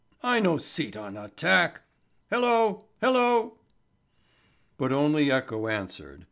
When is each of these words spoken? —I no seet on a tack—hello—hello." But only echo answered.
—I 0.23 0.39
no 0.39 0.57
seet 0.57 0.97
on 0.97 1.15
a 1.15 1.29
tack—hello—hello." 1.29 3.59
But 4.75 4.91
only 4.91 5.31
echo 5.31 5.67
answered. 5.67 6.19